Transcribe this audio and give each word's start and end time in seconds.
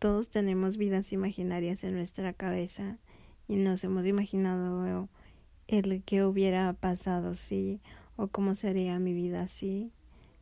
todos 0.00 0.30
tenemos 0.30 0.78
vidas 0.78 1.12
imaginarias 1.12 1.84
en 1.84 1.94
nuestra 1.94 2.32
cabeza 2.32 2.96
y 3.46 3.56
nos 3.56 3.84
hemos 3.84 4.06
imaginado 4.06 5.10
el 5.68 6.02
que 6.04 6.24
hubiera 6.24 6.72
pasado 6.72 7.36
si 7.36 7.82
o 8.16 8.28
cómo 8.28 8.54
sería 8.54 8.98
mi 8.98 9.12
vida 9.12 9.46
si. 9.46 9.92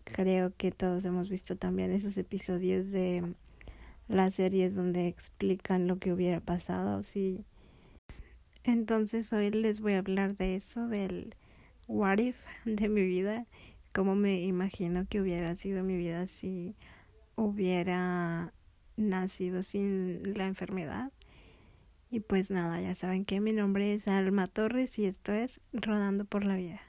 Creo 0.04 0.52
que 0.56 0.71
todos 0.71 1.04
hemos 1.04 1.29
visto 1.29 1.56
también 1.56 1.92
esos 1.92 2.16
episodios 2.18 2.92
de 2.92 3.34
las 4.06 4.34
series 4.34 4.76
donde 4.76 5.08
explican 5.08 5.88
lo 5.88 5.99
que 5.99 6.13
hubiera 6.13 6.38
pasado 6.38 7.03
si. 7.03 7.45
Entonces 8.63 9.33
hoy 9.33 9.51
les 9.51 9.81
voy 9.81 9.95
a 9.95 9.99
hablar 9.99 10.37
de 10.37 10.54
eso, 10.54 10.87
del 10.87 11.35
what 11.88 12.19
if 12.19 12.37
de 12.65 12.88
mi 12.88 13.03
vida, 13.03 13.45
cómo 13.93 14.15
me 14.15 14.40
imagino 14.40 15.04
que 15.09 15.21
hubiera 15.21 15.56
sido 15.56 15.83
mi 15.83 15.97
vida 15.97 16.29
si 16.29 16.77
hubiera 17.34 18.52
nacido 18.98 19.62
sin 19.62 20.34
la 20.37 20.46
enfermedad. 20.46 21.12
Y 22.11 22.20
pues 22.20 22.51
nada, 22.51 22.80
ya 22.80 22.95
saben 22.95 23.24
que 23.24 23.41
mi 23.41 23.52
nombre 23.52 23.95
es 23.95 24.09
Alma 24.09 24.47
Torres 24.47 24.98
y 24.98 25.07
esto 25.07 25.33
es 25.33 25.61
Rodando 25.73 26.24
por 26.24 26.45
la 26.45 26.57
Vida. 26.57 26.80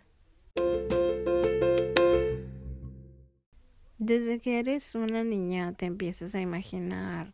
Desde 3.97 4.39
que 4.39 4.59
eres 4.59 4.95
una 4.95 5.23
niña 5.23 5.73
te 5.73 5.85
empiezas 5.85 6.33
a 6.33 6.41
imaginar 6.41 7.33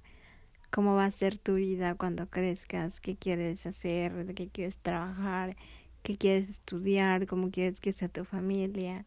cómo 0.72 0.96
va 0.96 1.06
a 1.06 1.12
ser 1.12 1.38
tu 1.38 1.56
vida 1.56 1.96
cuando 1.96 2.28
crezcas, 2.28 3.00
qué 3.00 3.16
quieres 3.16 3.66
hacer, 3.66 4.26
de 4.26 4.34
qué 4.34 4.50
quieres 4.50 4.80
trabajar, 4.80 5.56
qué 6.02 6.18
quieres 6.18 6.50
estudiar, 6.50 7.28
cómo 7.28 7.52
quieres 7.52 7.80
que 7.80 7.94
sea 7.94 8.10
tu 8.10 8.26
familia. 8.26 9.06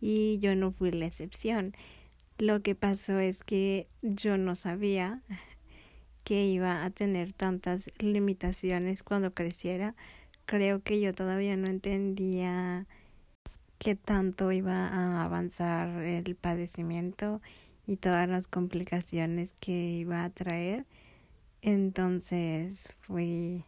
Y 0.00 0.38
yo 0.38 0.54
no 0.56 0.72
fui 0.72 0.90
la 0.90 1.06
excepción. 1.06 1.74
Lo 2.38 2.62
que 2.62 2.74
pasó 2.74 3.18
es 3.18 3.44
que 3.44 3.86
yo 4.02 4.38
no 4.38 4.54
sabía 4.54 5.22
que 6.24 6.46
iba 6.46 6.84
a 6.84 6.90
tener 6.90 7.32
tantas 7.32 7.90
limitaciones 7.98 9.02
cuando 9.02 9.32
creciera. 9.32 9.94
Creo 10.46 10.82
que 10.82 11.00
yo 11.00 11.14
todavía 11.14 11.56
no 11.56 11.68
entendía 11.68 12.86
qué 13.78 13.96
tanto 13.96 14.52
iba 14.52 14.88
a 14.88 15.24
avanzar 15.24 15.88
el 16.02 16.36
padecimiento 16.36 17.40
y 17.86 17.96
todas 17.96 18.28
las 18.28 18.46
complicaciones 18.46 19.52
que 19.60 19.72
iba 19.72 20.24
a 20.24 20.30
traer. 20.30 20.86
Entonces 21.62 22.88
fui 23.00 23.64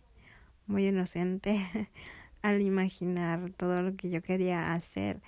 muy 0.67 0.87
inocente 0.87 1.61
al 2.43 2.61
imaginar 2.61 3.51
todo 3.57 3.83
lo 3.83 3.97
que 3.97 4.11
yo 4.11 4.23
quería 4.23 4.73
hacer. 4.73 5.21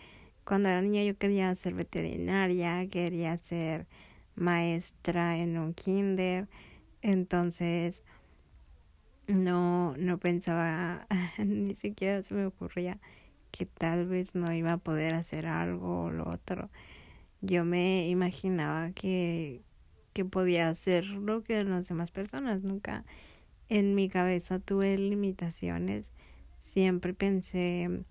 Cuando 0.46 0.68
era 0.68 0.80
niña 0.80 1.02
yo 1.02 1.18
quería 1.18 1.52
ser 1.56 1.74
veterinaria, 1.74 2.88
quería 2.88 3.36
ser 3.36 3.88
maestra 4.36 5.38
en 5.38 5.58
un 5.58 5.74
kinder, 5.74 6.46
entonces 7.02 8.04
no 9.26 9.96
no 9.96 10.18
pensaba 10.18 11.08
ni 11.38 11.74
siquiera 11.74 12.22
se 12.22 12.34
me 12.34 12.46
ocurría 12.46 13.00
que 13.50 13.66
tal 13.66 14.06
vez 14.06 14.36
no 14.36 14.52
iba 14.52 14.74
a 14.74 14.78
poder 14.78 15.14
hacer 15.14 15.46
algo 15.46 16.04
o 16.04 16.10
lo 16.12 16.30
otro. 16.30 16.70
Yo 17.40 17.64
me 17.64 18.06
imaginaba 18.06 18.92
que 18.92 19.62
que 20.12 20.24
podía 20.24 20.68
hacer 20.68 21.06
lo 21.06 21.42
que 21.42 21.64
las 21.64 21.88
demás 21.88 22.12
personas. 22.12 22.62
Nunca 22.62 23.04
en 23.68 23.96
mi 23.96 24.08
cabeza 24.08 24.60
tuve 24.60 24.96
limitaciones. 24.96 26.12
Siempre 26.56 27.14
pensé 27.14 28.04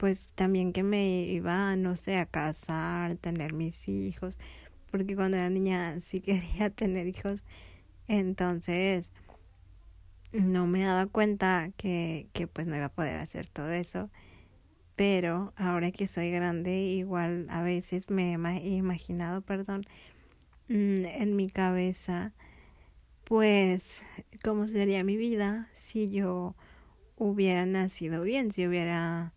pues 0.00 0.32
también 0.32 0.72
que 0.72 0.82
me 0.82 1.24
iba, 1.24 1.76
no 1.76 1.94
sé, 1.94 2.16
a 2.16 2.24
casar, 2.24 3.16
tener 3.16 3.52
mis 3.52 3.86
hijos, 3.86 4.38
porque 4.90 5.14
cuando 5.14 5.36
era 5.36 5.50
niña 5.50 6.00
sí 6.00 6.20
quería 6.22 6.70
tener 6.70 7.06
hijos, 7.06 7.44
entonces 8.08 9.12
no 10.32 10.66
me 10.66 10.84
daba 10.84 11.04
cuenta 11.06 11.70
que, 11.76 12.28
que 12.32 12.46
pues 12.46 12.66
no 12.66 12.76
iba 12.76 12.86
a 12.86 12.92
poder 12.94 13.18
hacer 13.18 13.46
todo 13.48 13.70
eso, 13.72 14.08
pero 14.96 15.52
ahora 15.54 15.90
que 15.90 16.06
soy 16.06 16.30
grande 16.30 16.78
igual 16.78 17.46
a 17.50 17.60
veces 17.62 18.08
me 18.08 18.32
he 18.32 18.68
imaginado, 18.70 19.42
perdón, 19.42 19.84
mm, 20.68 21.04
en 21.04 21.36
mi 21.36 21.50
cabeza, 21.50 22.32
pues 23.24 24.02
cómo 24.42 24.66
sería 24.66 25.04
mi 25.04 25.18
vida 25.18 25.68
si 25.74 26.10
yo 26.10 26.56
hubiera 27.16 27.66
nacido 27.66 28.22
bien, 28.22 28.50
si 28.50 28.66
hubiera 28.66 29.34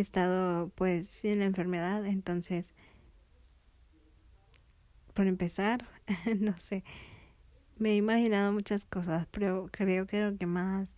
estado 0.00 0.70
pues 0.74 1.08
sin 1.08 1.40
la 1.40 1.46
enfermedad, 1.46 2.04
entonces 2.06 2.74
por 5.14 5.26
empezar, 5.26 5.84
no 6.38 6.56
sé, 6.56 6.84
me 7.76 7.90
he 7.90 7.96
imaginado 7.96 8.52
muchas 8.52 8.84
cosas, 8.84 9.26
pero 9.30 9.68
creo 9.72 10.06
que 10.06 10.20
lo 10.20 10.36
que 10.36 10.46
más 10.46 10.94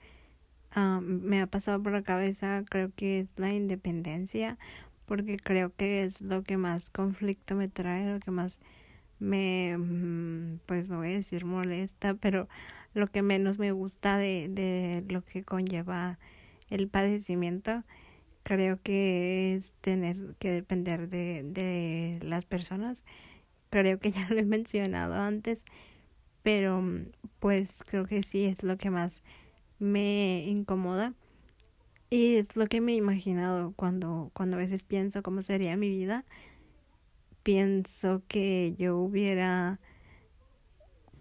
me 1.00 1.40
ha 1.40 1.46
pasado 1.46 1.82
por 1.82 1.92
la 1.92 2.02
cabeza 2.02 2.62
creo 2.68 2.92
que 2.94 3.18
es 3.20 3.32
la 3.38 3.52
independencia, 3.52 4.58
porque 5.06 5.36
creo 5.38 5.74
que 5.74 6.02
es 6.02 6.20
lo 6.22 6.44
que 6.44 6.56
más 6.56 6.90
conflicto 6.90 7.56
me 7.56 7.68
trae, 7.68 8.12
lo 8.12 8.20
que 8.20 8.30
más 8.30 8.60
me, 9.18 9.76
mm, 9.76 10.60
pues 10.66 10.88
no 10.88 10.98
voy 10.98 11.12
a 11.12 11.16
decir 11.16 11.44
molesta, 11.44 12.14
pero 12.14 12.48
lo 12.94 13.06
que 13.08 13.22
menos 13.22 13.58
me 13.58 13.72
gusta 13.72 14.16
de, 14.16 14.48
de 14.48 15.04
lo 15.12 15.22
que 15.24 15.42
conlleva 15.42 16.18
el 16.68 16.88
padecimiento 16.88 17.84
creo 18.50 18.80
que 18.82 19.54
es 19.54 19.74
tener 19.80 20.34
que 20.40 20.50
depender 20.50 21.08
de, 21.08 21.44
de 21.44 22.18
las 22.20 22.46
personas. 22.46 23.04
Creo 23.70 24.00
que 24.00 24.10
ya 24.10 24.26
lo 24.28 24.38
he 24.38 24.44
mencionado 24.44 25.14
antes, 25.14 25.64
pero 26.42 26.82
pues 27.38 27.84
creo 27.86 28.06
que 28.06 28.24
sí 28.24 28.46
es 28.46 28.64
lo 28.64 28.76
que 28.76 28.90
más 28.90 29.22
me 29.78 30.42
incomoda 30.48 31.14
y 32.10 32.34
es 32.36 32.56
lo 32.56 32.66
que 32.66 32.80
me 32.80 32.92
he 32.92 32.96
imaginado 32.96 33.72
cuando, 33.76 34.32
cuando 34.34 34.56
a 34.56 34.58
veces 34.58 34.82
pienso 34.82 35.22
cómo 35.22 35.42
sería 35.42 35.76
mi 35.76 35.88
vida. 35.88 36.24
Pienso 37.44 38.24
que 38.26 38.74
yo 38.76 38.96
hubiera, 38.96 39.78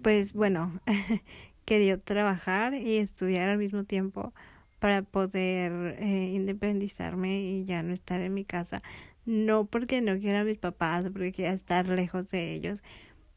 pues 0.02 0.34
bueno, 0.34 0.82
querido 1.66 2.00
trabajar 2.00 2.74
y 2.74 2.98
estudiar 2.98 3.50
al 3.50 3.60
mismo 3.60 3.84
tiempo 3.84 4.34
para 4.80 5.02
poder 5.04 5.98
eh, 6.00 6.32
independizarme 6.34 7.42
y 7.42 7.66
ya 7.66 7.84
no 7.84 7.94
estar 7.94 8.22
en 8.22 8.34
mi 8.34 8.46
casa. 8.46 8.82
No 9.26 9.66
porque 9.66 10.02
no 10.02 10.18
quiera 10.20 10.42
a 10.42 10.44
mis 10.46 10.58
papás 10.58 11.06
porque 11.12 11.32
quiera 11.34 11.54
estar 11.54 11.88
lejos 11.90 12.30
de 12.32 12.54
ellos, 12.54 12.82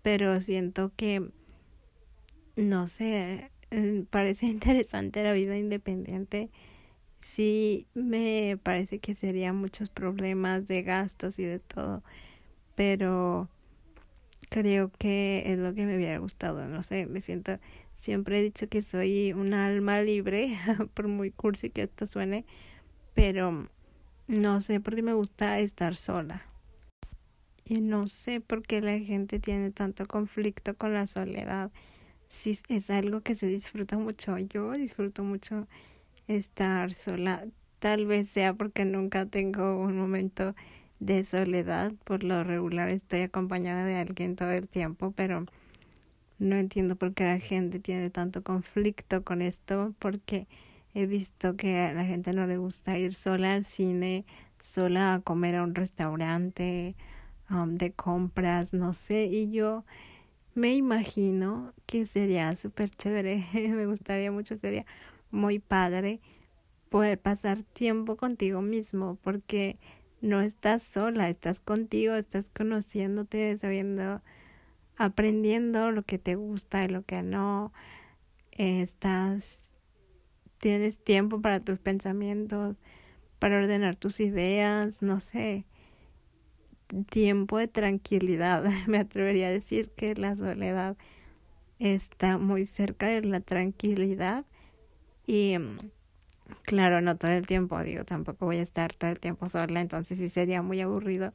pero 0.02 0.40
siento 0.40 0.92
que, 0.96 1.30
no 2.56 2.88
sé, 2.88 3.50
eh, 3.70 4.04
parece 4.10 4.46
interesante 4.48 5.22
la 5.24 5.32
vida 5.32 5.56
independiente. 5.58 6.50
Sí, 7.20 7.86
me 7.94 8.58
parece 8.62 8.98
que 8.98 9.14
serían 9.14 9.56
muchos 9.56 9.90
problemas 9.90 10.66
de 10.66 10.82
gastos 10.82 11.38
y 11.38 11.44
de 11.44 11.60
todo, 11.60 12.02
pero 12.74 13.48
creo 14.50 14.90
que 14.98 15.44
es 15.46 15.58
lo 15.58 15.72
que 15.74 15.86
me 15.86 15.96
hubiera 15.96 16.18
gustado, 16.18 16.66
no 16.68 16.82
sé, 16.82 17.06
me 17.06 17.20
siento 17.20 17.58
Siempre 18.02 18.40
he 18.40 18.42
dicho 18.42 18.68
que 18.68 18.82
soy 18.82 19.32
un 19.32 19.54
alma 19.54 20.00
libre, 20.00 20.58
por 20.94 21.06
muy 21.06 21.30
cursi 21.30 21.70
que 21.70 21.84
esto 21.84 22.04
suene, 22.04 22.44
pero 23.14 23.68
no 24.26 24.60
sé 24.60 24.80
por 24.80 24.96
qué 24.96 25.02
me 25.02 25.12
gusta 25.12 25.60
estar 25.60 25.94
sola. 25.94 26.44
Y 27.64 27.80
no 27.80 28.08
sé 28.08 28.40
por 28.40 28.64
qué 28.64 28.80
la 28.80 28.98
gente 28.98 29.38
tiene 29.38 29.70
tanto 29.70 30.08
conflicto 30.08 30.76
con 30.76 30.94
la 30.94 31.06
soledad. 31.06 31.70
Si 32.26 32.58
es 32.68 32.90
algo 32.90 33.20
que 33.20 33.36
se 33.36 33.46
disfruta 33.46 33.96
mucho. 33.96 34.36
Yo 34.36 34.72
disfruto 34.72 35.22
mucho 35.22 35.68
estar 36.26 36.92
sola. 36.92 37.46
Tal 37.78 38.06
vez 38.06 38.28
sea 38.28 38.52
porque 38.52 38.84
nunca 38.84 39.26
tengo 39.26 39.78
un 39.78 39.96
momento 39.96 40.56
de 40.98 41.22
soledad. 41.22 41.92
Por 42.02 42.24
lo 42.24 42.42
regular 42.42 42.88
estoy 42.88 43.20
acompañada 43.20 43.84
de 43.84 43.94
alguien 43.94 44.34
todo 44.34 44.50
el 44.50 44.66
tiempo, 44.66 45.12
pero 45.12 45.46
no 46.42 46.56
entiendo 46.56 46.96
por 46.96 47.14
qué 47.14 47.24
la 47.24 47.38
gente 47.38 47.78
tiene 47.78 48.10
tanto 48.10 48.42
conflicto 48.42 49.22
con 49.22 49.42
esto, 49.42 49.94
porque 49.98 50.48
he 50.92 51.06
visto 51.06 51.56
que 51.56 51.78
a 51.78 51.94
la 51.94 52.04
gente 52.04 52.32
no 52.32 52.46
le 52.46 52.58
gusta 52.58 52.98
ir 52.98 53.14
sola 53.14 53.54
al 53.54 53.64
cine, 53.64 54.24
sola 54.58 55.14
a 55.14 55.20
comer 55.20 55.56
a 55.56 55.62
un 55.62 55.74
restaurante 55.74 56.96
um, 57.48 57.76
de 57.76 57.92
compras, 57.92 58.74
no 58.74 58.92
sé, 58.92 59.26
y 59.26 59.52
yo 59.52 59.84
me 60.54 60.74
imagino 60.74 61.72
que 61.86 62.06
sería 62.06 62.54
súper 62.56 62.90
chévere, 62.90 63.46
me 63.54 63.86
gustaría 63.86 64.32
mucho, 64.32 64.58
sería 64.58 64.84
muy 65.30 65.60
padre 65.60 66.20
poder 66.90 67.20
pasar 67.20 67.62
tiempo 67.62 68.16
contigo 68.16 68.62
mismo, 68.62 69.16
porque 69.22 69.78
no 70.20 70.40
estás 70.40 70.82
sola, 70.82 71.28
estás 71.30 71.60
contigo, 71.60 72.14
estás 72.14 72.50
conociéndote, 72.50 73.56
sabiendo 73.56 74.22
aprendiendo 74.96 75.90
lo 75.90 76.02
que 76.02 76.18
te 76.18 76.34
gusta 76.34 76.84
y 76.84 76.88
lo 76.88 77.02
que 77.04 77.22
no. 77.22 77.72
Estás, 78.52 79.72
tienes 80.58 80.98
tiempo 80.98 81.40
para 81.40 81.60
tus 81.60 81.78
pensamientos, 81.78 82.78
para 83.38 83.58
ordenar 83.58 83.96
tus 83.96 84.20
ideas, 84.20 85.02
no 85.02 85.20
sé. 85.20 85.64
Tiempo 87.10 87.58
de 87.58 87.68
tranquilidad. 87.68 88.64
Me 88.86 88.98
atrevería 88.98 89.48
a 89.48 89.50
decir 89.50 89.90
que 89.90 90.14
la 90.14 90.36
soledad 90.36 90.96
está 91.78 92.38
muy 92.38 92.66
cerca 92.66 93.08
de 93.08 93.22
la 93.22 93.40
tranquilidad 93.40 94.44
y 95.26 95.56
mm, 95.58 95.78
claro, 96.62 97.00
no 97.00 97.16
todo 97.16 97.30
el 97.30 97.46
tiempo, 97.46 97.82
digo, 97.82 98.04
tampoco 98.04 98.46
voy 98.46 98.58
a 98.58 98.62
estar 98.62 98.94
todo 98.94 99.10
el 99.10 99.20
tiempo 99.20 99.48
sola, 99.48 99.80
entonces 99.80 100.18
sí 100.18 100.28
sería 100.28 100.62
muy 100.62 100.80
aburrido 100.80 101.32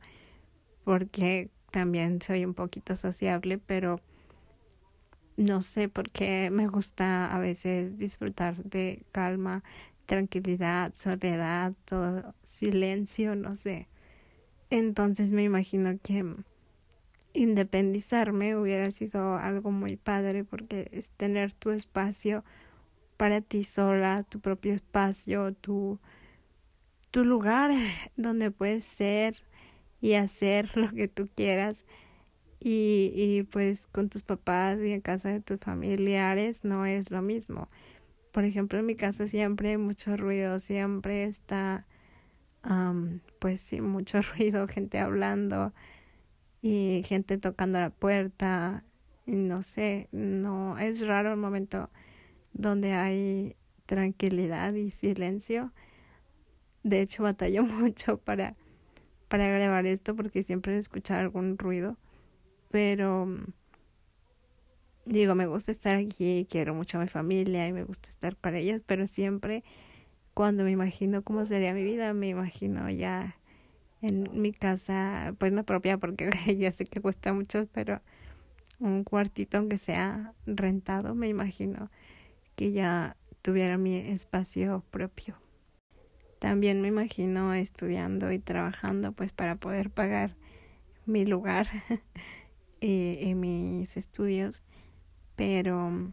porque 0.83 1.49
también 1.77 2.23
soy 2.23 2.43
un 2.43 2.55
poquito 2.55 2.95
sociable, 2.95 3.59
pero 3.59 4.01
no 5.35 5.61
sé 5.61 5.87
por 5.89 6.09
qué 6.09 6.49
me 6.51 6.67
gusta 6.67 7.31
a 7.31 7.37
veces 7.37 7.99
disfrutar 7.99 8.55
de 8.63 9.03
calma, 9.11 9.63
tranquilidad, 10.07 10.91
soledad, 10.95 11.73
todo 11.85 12.33
silencio, 12.41 13.35
no 13.35 13.55
sé. 13.55 13.87
Entonces 14.71 15.31
me 15.31 15.43
imagino 15.43 15.99
que 16.01 16.25
independizarme 17.33 18.55
hubiera 18.55 18.89
sido 18.89 19.35
algo 19.35 19.69
muy 19.69 19.97
padre 19.97 20.43
porque 20.43 20.89
es 20.91 21.11
tener 21.11 21.53
tu 21.53 21.69
espacio 21.69 22.43
para 23.17 23.41
ti 23.41 23.63
sola, 23.63 24.23
tu 24.23 24.39
propio 24.39 24.73
espacio, 24.73 25.53
tu, 25.53 25.99
tu 27.11 27.23
lugar 27.23 27.69
donde 28.17 28.49
puedes 28.49 28.83
ser 28.83 29.37
y 30.01 30.13
hacer 30.13 30.69
lo 30.75 30.91
que 30.91 31.07
tú 31.07 31.29
quieras. 31.35 31.85
Y, 32.59 33.13
y 33.15 33.43
pues 33.43 33.87
con 33.87 34.09
tus 34.09 34.23
papás 34.23 34.79
y 34.79 34.91
en 34.91 35.01
casa 35.01 35.29
de 35.29 35.41
tus 35.41 35.59
familiares 35.59 36.63
no 36.63 36.85
es 36.85 37.11
lo 37.11 37.21
mismo. 37.21 37.69
Por 38.31 38.45
ejemplo, 38.45 38.79
en 38.79 38.85
mi 38.85 38.95
casa 38.95 39.27
siempre 39.27 39.69
hay 39.71 39.77
mucho 39.77 40.15
ruido, 40.15 40.59
siempre 40.59 41.23
está, 41.23 41.87
pues 43.39 43.61
sí, 43.61 43.81
mucho 43.81 44.21
ruido, 44.21 44.67
gente 44.67 44.99
hablando 44.99 45.73
y 46.61 47.03
gente 47.05 47.37
tocando 47.37 47.79
la 47.79 47.89
puerta. 47.89 48.83
Y 49.25 49.35
no 49.37 49.63
sé, 49.63 50.07
no 50.11 50.77
es 50.77 51.01
raro 51.05 51.31
el 51.31 51.37
momento 51.37 51.89
donde 52.53 52.93
hay 52.93 53.55
tranquilidad 53.87 54.73
y 54.73 54.91
silencio. 54.91 55.73
De 56.83 57.01
hecho, 57.01 57.23
batallo 57.23 57.63
mucho 57.65 58.17
para, 58.17 58.55
para 59.27 59.47
grabar 59.47 59.85
esto 59.85 60.15
porque 60.15 60.43
siempre 60.43 60.77
escuchar 60.77 61.19
algún 61.19 61.57
ruido. 61.57 61.97
Pero 62.71 63.27
digo, 65.05 65.35
me 65.35 65.47
gusta 65.47 65.71
estar 65.71 65.97
aquí, 65.97 66.47
quiero 66.49 66.73
mucho 66.75 66.97
a 66.97 67.01
mi 67.01 67.07
familia 67.07 67.67
y 67.67 67.73
me 67.73 67.83
gusta 67.83 68.09
estar 68.09 68.35
para 68.35 68.57
ellos, 68.57 68.81
pero 68.85 69.07
siempre 69.07 69.63
cuando 70.33 70.63
me 70.63 70.71
imagino 70.71 71.23
cómo 71.23 71.45
sería 71.45 71.73
mi 71.73 71.83
vida, 71.83 72.13
me 72.13 72.27
imagino 72.27 72.89
ya 72.89 73.37
en 74.01 74.29
mi 74.39 74.53
casa, 74.53 75.33
pues 75.39 75.51
no 75.51 75.63
propia 75.63 75.97
porque 75.97 76.29
ya 76.59 76.71
sé 76.71 76.85
que 76.85 77.01
cuesta 77.01 77.33
mucho, 77.33 77.67
pero 77.73 78.01
un 78.79 79.03
cuartito 79.03 79.57
aunque 79.57 79.77
sea 79.77 80.33
rentado, 80.45 81.15
me 81.15 81.27
imagino 81.27 81.89
que 82.55 82.71
ya 82.71 83.15
tuviera 83.41 83.77
mi 83.77 83.95
espacio 83.95 84.83
propio. 84.91 85.35
También 86.39 86.81
me 86.81 86.89
imagino 86.89 87.53
estudiando 87.53 88.31
y 88.31 88.39
trabajando 88.39 89.11
pues 89.11 89.31
para 89.31 89.55
poder 89.55 89.89
pagar 89.89 90.35
mi 91.05 91.25
lugar 91.25 91.67
y, 92.79 93.17
y 93.21 93.35
mis 93.35 93.97
estudios, 93.97 94.63
pero 95.35 96.11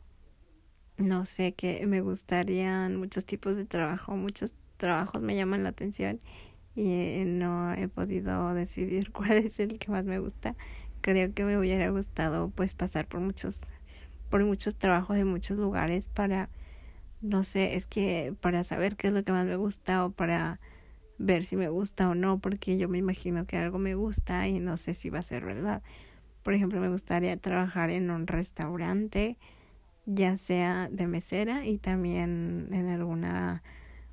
no 0.96 1.24
sé 1.24 1.52
que 1.52 1.86
me 1.86 2.00
gustarían 2.00 2.96
muchos 2.96 3.26
tipos 3.26 3.56
de 3.56 3.64
trabajo, 3.64 4.16
muchos 4.16 4.54
trabajos 4.76 5.20
me 5.20 5.36
llaman 5.36 5.62
la 5.62 5.70
atención 5.70 6.20
y 6.74 7.22
no 7.26 7.72
he 7.72 7.88
podido 7.88 8.54
decidir 8.54 9.10
cuál 9.12 9.32
es 9.32 9.60
el 9.60 9.78
que 9.78 9.90
más 9.90 10.04
me 10.04 10.18
gusta. 10.18 10.56
Creo 11.00 11.32
que 11.34 11.44
me 11.44 11.58
hubiera 11.58 11.88
gustado 11.90 12.50
pues 12.50 12.74
pasar 12.74 13.06
por 13.06 13.20
muchos 13.20 13.60
por 14.30 14.44
muchos 14.44 14.74
trabajos 14.74 15.16
en 15.16 15.28
muchos 15.28 15.58
lugares 15.58 16.08
para, 16.08 16.48
no 17.24 17.42
sé, 17.42 17.74
es 17.76 17.86
que 17.86 18.34
para 18.40 18.64
saber 18.64 18.96
qué 18.96 19.08
es 19.08 19.14
lo 19.14 19.24
que 19.24 19.32
más 19.32 19.46
me 19.46 19.56
gusta 19.56 20.04
o 20.04 20.10
para 20.10 20.60
ver 21.16 21.44
si 21.44 21.56
me 21.56 21.68
gusta 21.68 22.10
o 22.10 22.14
no, 22.14 22.38
porque 22.38 22.76
yo 22.76 22.88
me 22.88 22.98
imagino 22.98 23.46
que 23.46 23.56
algo 23.56 23.78
me 23.78 23.94
gusta 23.94 24.46
y 24.46 24.60
no 24.60 24.76
sé 24.76 24.92
si 24.92 25.08
va 25.08 25.20
a 25.20 25.22
ser 25.22 25.44
verdad. 25.44 25.82
Por 26.42 26.52
ejemplo, 26.52 26.80
me 26.80 26.90
gustaría 26.90 27.36
trabajar 27.38 27.90
en 27.90 28.10
un 28.10 28.26
restaurante, 28.26 29.38
ya 30.04 30.36
sea 30.36 30.90
de 30.90 31.06
mesera 31.06 31.64
y 31.64 31.78
también 31.78 32.68
en 32.72 32.88
alguna 32.88 33.62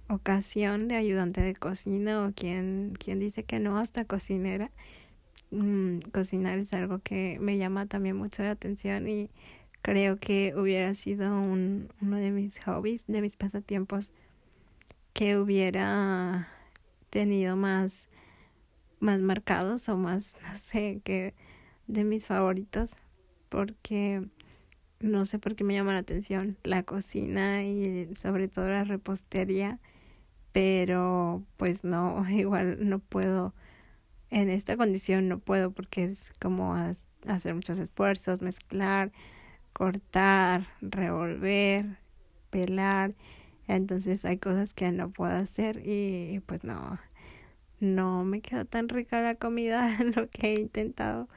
ocasión 0.08 0.88
de 0.88 0.96
ayudante 0.96 1.42
de 1.42 1.56
cocina 1.56 2.26
o 2.26 2.32
quien, 2.32 2.94
quien 2.98 3.20
dice 3.20 3.44
que 3.44 3.60
no, 3.60 3.78
hasta 3.78 4.06
cocinera. 4.06 4.72
Mm, 5.52 6.00
cocinar 6.14 6.60
es 6.60 6.74
algo 6.74 7.00
que 7.00 7.38
me 7.42 7.58
llama 7.58 7.88
también 7.88 8.16
mucho 8.16 8.42
la 8.42 8.52
atención 8.52 9.10
y 9.10 9.30
creo 9.82 10.18
que 10.18 10.54
hubiera 10.56 10.94
sido 10.96 11.34
un, 11.34 11.90
uno 12.02 12.18
de 12.18 12.32
mis 12.32 12.60
hobbies, 12.64 13.04
de 13.08 13.22
mis 13.22 13.36
pasatiempos, 13.36 14.12
que 15.14 15.38
hubiera 15.38 16.48
tenido 17.10 17.56
más, 17.56 18.08
más 19.00 19.20
marcados 19.20 19.90
o 19.90 19.98
más, 19.98 20.36
no 20.48 20.58
sé, 20.58 21.02
que 21.04 21.34
de 21.88 22.04
mis 22.04 22.26
favoritos, 22.26 22.92
porque 23.50 24.24
no 25.00 25.26
sé 25.26 25.40
por 25.40 25.56
qué 25.56 25.64
me 25.64 25.74
llama 25.74 25.94
la 25.94 26.00
atención 26.00 26.58
la 26.64 26.84
cocina 26.84 27.64
y 27.64 28.10
sobre 28.16 28.48
todo 28.48 28.70
la 28.70 28.84
repostería, 28.84 29.80
pero 30.54 31.44
pues 31.58 31.84
no, 31.84 32.26
igual 32.30 32.88
no 32.88 33.00
puedo, 33.00 33.54
en 34.30 34.50
esta 34.50 34.78
condición 34.78 35.28
no 35.28 35.40
puedo 35.40 35.72
porque 35.72 36.04
es 36.06 36.32
como 36.40 36.76
hacer 37.28 37.56
muchos 37.56 37.80
esfuerzos, 37.80 38.42
mezclar, 38.42 39.12
cortar, 39.74 40.68
revolver, 40.82 41.98
pelar. 42.50 43.14
Entonces 43.68 44.26
hay 44.26 44.38
cosas 44.38 44.74
que 44.74 44.92
no 44.92 45.12
puedo 45.12 45.34
hacer 45.34 45.82
y 45.86 46.42
pues 46.46 46.64
no, 46.64 47.00
no 47.80 48.24
me 48.26 48.42
queda 48.42 48.66
tan 48.66 48.90
rica 48.90 49.22
la 49.22 49.36
comida 49.36 49.98
lo 50.16 50.30
que 50.30 50.54
he 50.54 50.60
intentado. 50.60 51.28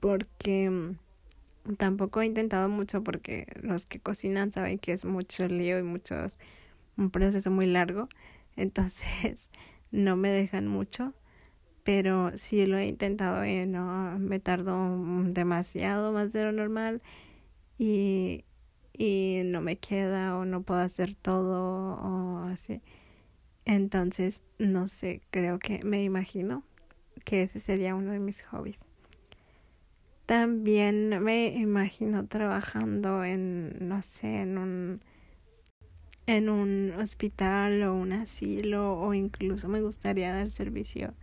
Porque 0.00 0.70
mm, 0.70 1.74
tampoco 1.76 2.20
he 2.20 2.26
intentado 2.26 2.68
mucho 2.68 3.02
porque 3.02 3.46
los 3.62 3.86
que 3.86 4.00
cocinan 4.00 4.52
saben 4.52 4.78
que 4.78 4.92
es 4.92 5.04
mucho 5.04 5.48
lío 5.48 5.78
y 5.78 5.82
muchos, 5.82 6.38
un 6.96 7.10
proceso 7.10 7.50
muy 7.50 7.66
largo. 7.66 8.08
Entonces 8.56 9.50
no 9.90 10.16
me 10.16 10.30
dejan 10.30 10.66
mucho 10.68 11.14
pero 11.86 12.36
sí 12.36 12.66
lo 12.66 12.78
he 12.78 12.88
intentado 12.88 13.46
y 13.46 13.64
no 13.64 14.18
me 14.18 14.40
tardo 14.40 14.76
demasiado 15.22 16.12
más 16.12 16.32
de 16.32 16.42
lo 16.42 16.50
normal 16.50 17.00
y, 17.78 18.44
y 18.92 19.42
no 19.44 19.60
me 19.60 19.78
queda 19.78 20.36
o 20.36 20.44
no 20.44 20.62
puedo 20.62 20.80
hacer 20.80 21.14
todo 21.14 21.94
o 21.94 22.38
así. 22.48 22.82
Entonces, 23.64 24.42
no 24.58 24.88
sé, 24.88 25.22
creo 25.30 25.60
que 25.60 25.84
me 25.84 26.02
imagino 26.02 26.64
que 27.24 27.42
ese 27.42 27.60
sería 27.60 27.94
uno 27.94 28.10
de 28.10 28.18
mis 28.18 28.42
hobbies. 28.42 28.80
También 30.26 31.22
me 31.22 31.54
imagino 31.54 32.26
trabajando 32.26 33.22
en, 33.22 33.76
no 33.88 34.02
sé, 34.02 34.40
en 34.40 34.58
un 34.58 35.00
en 36.26 36.48
un 36.48 36.94
hospital 36.98 37.80
o 37.84 37.94
un 37.94 38.12
asilo 38.12 38.94
o 38.98 39.14
incluso 39.14 39.68
me 39.68 39.80
gustaría 39.80 40.34
dar 40.34 40.50
servicio 40.50 41.14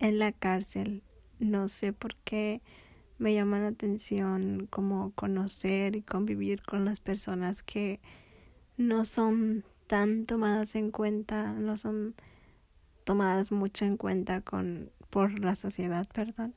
en 0.00 0.18
la 0.18 0.32
cárcel. 0.32 1.02
No 1.38 1.68
sé 1.68 1.92
por 1.92 2.16
qué 2.16 2.60
me 3.18 3.34
llama 3.34 3.60
la 3.60 3.68
atención 3.68 4.66
como 4.70 5.12
conocer 5.12 5.94
y 5.94 6.02
convivir 6.02 6.62
con 6.62 6.84
las 6.84 7.00
personas 7.00 7.62
que 7.62 8.00
no 8.76 9.04
son 9.04 9.64
tan 9.86 10.24
tomadas 10.24 10.74
en 10.74 10.90
cuenta, 10.90 11.52
no 11.52 11.76
son 11.76 12.14
tomadas 13.04 13.52
mucho 13.52 13.84
en 13.84 13.96
cuenta 13.96 14.40
con 14.40 14.90
por 15.10 15.40
la 15.40 15.54
sociedad, 15.54 16.08
perdón. 16.14 16.54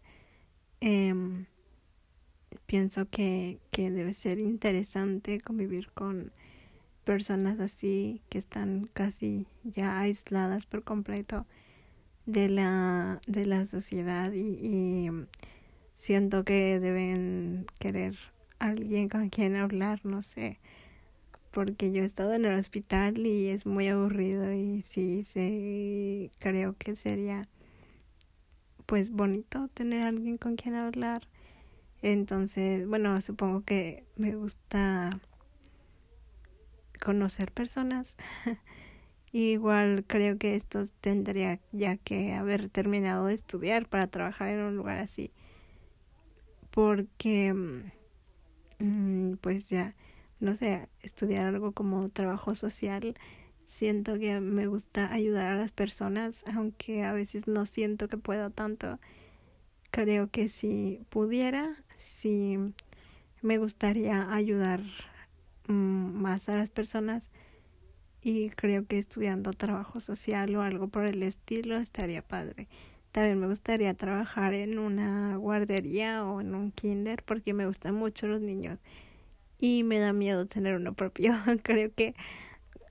Em, 0.79 1.47
pienso 2.65 3.09
que, 3.09 3.59
que 3.71 3.89
debe 3.91 4.13
ser 4.13 4.39
interesante 4.39 5.41
convivir 5.41 5.91
con 5.91 6.31
personas 7.03 7.59
así 7.59 8.21
que 8.29 8.38
están 8.38 8.89
casi 8.93 9.47
ya 9.63 10.00
aisladas 10.00 10.65
por 10.65 10.83
completo 10.83 11.45
de 12.25 12.50
la, 12.50 13.20
de 13.27 13.46
la 13.46 13.65
sociedad 13.65 14.32
y, 14.34 15.10
siento 15.94 16.44
que 16.44 16.82
deben 16.82 17.65
querer 17.80 18.18
alguien 18.60 19.08
con 19.08 19.30
quien 19.30 19.56
hablar, 19.56 20.01
no 20.03 20.22
sé, 20.22 20.60
porque 21.51 21.94
yo 21.94 22.03
he 22.03 22.06
estado 22.06 22.34
en 22.34 22.46
el 22.46 22.60
hospital 22.60 23.25
y 23.25 23.48
es 23.48 23.65
muy 23.65 23.88
aburrido 23.88 24.51
y 24.51 24.82
sí, 24.82 25.24
sí, 25.24 26.30
creo 26.39 26.75
que 26.77 26.98
sería 26.98 27.48
pues 28.86 29.12
bonito 29.12 29.70
tener 29.70 30.01
alguien 30.03 30.38
con 30.38 30.56
quien 30.58 30.75
hablar. 30.75 31.27
Entonces, 32.01 32.86
bueno, 32.86 33.22
supongo 33.22 33.63
que 33.63 34.06
me 34.18 34.36
gusta 34.36 35.22
conocer 37.01 37.51
personas 37.51 38.18
Igual 39.35 40.05
creo 40.05 40.37
que 40.37 40.55
esto 40.55 40.85
tendría 41.01 41.59
ya 41.71 41.97
que 41.97 42.33
haber 42.33 42.69
terminado 42.69 43.25
de 43.25 43.33
estudiar 43.33 43.89
para 43.89 44.05
trabajar 44.05 44.49
en 44.49 44.59
un 44.59 44.75
lugar 44.75 44.99
así. 44.99 45.31
Porque 46.69 47.51
mm, 48.77 49.33
pues 49.41 49.69
ya, 49.69 49.95
no 50.39 50.55
sé, 50.55 50.87
estudiar 51.01 51.47
algo 51.47 51.71
como 51.71 52.09
trabajo 52.09 52.53
social. 52.53 53.15
Siento 53.65 54.19
que 54.19 54.39
me 54.39 54.67
gusta 54.67 55.11
ayudar 55.11 55.47
a 55.53 55.55
las 55.57 55.71
personas, 55.71 56.43
aunque 56.53 57.03
a 57.03 57.11
veces 57.11 57.47
no 57.47 57.65
siento 57.65 58.07
que 58.07 58.17
puedo 58.17 58.51
tanto. 58.51 58.99
Creo 59.89 60.29
que 60.29 60.47
si 60.47 60.99
pudiera, 61.09 61.75
si 61.95 62.59
me 63.41 63.57
gustaría 63.57 64.31
ayudar 64.31 64.81
mm, 65.67 65.73
más 66.21 66.49
a 66.49 66.55
las 66.55 66.69
personas 66.69 67.31
y 68.24 68.50
creo 68.51 68.86
que 68.86 68.98
estudiando 68.98 69.51
trabajo 69.51 70.00
social 70.00 70.56
o 70.56 70.62
algo 70.62 70.88
por 70.88 71.06
el 71.06 71.22
estilo 71.24 71.75
estaría 71.75 72.22
padre. 72.22 72.68
También 73.12 73.39
me 73.39 73.48
gustaría 73.48 73.94
trabajar 73.94 74.53
en 74.53 74.80
una 74.80 75.36
guardería 75.36 76.25
o 76.25 76.42
en 76.42 76.56
un 76.56 76.72
kinder 76.72 77.22
porque 77.24 77.53
me 77.53 77.68
gustan 77.68 77.96
mucho 77.96 78.27
los 78.27 78.42
niños 78.42 78.80
y 79.60 79.84
me 79.84 80.00
da 80.00 80.13
miedo 80.13 80.48
tener 80.48 80.75
uno 80.75 80.94
propio. 80.94 81.34
creo 81.63 81.94
que 81.94 82.15